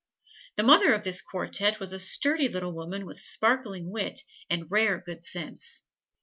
The 0.55 0.63
mother 0.63 0.95
of 0.95 1.03
this 1.03 1.21
quartette 1.21 1.79
was 1.79 1.93
a 1.93 1.99
sturdy 1.99 2.47
little 2.49 2.71
woman 2.73 3.05
with 3.05 3.19
sparkling 3.21 3.91
wit 3.91 4.21
and 4.49 4.65
rare 4.71 4.97
good 4.99 5.23
sense. 5.23 5.83